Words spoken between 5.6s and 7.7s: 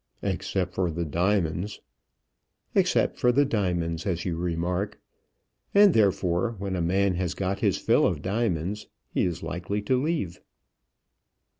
And therefore when a man has got